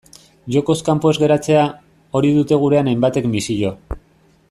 [0.53, 1.65] Jokoz kanpo ez geratzea,
[2.19, 3.77] hori dute gurean hainbatek misio.